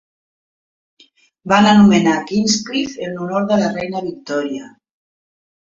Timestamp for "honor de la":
3.27-3.71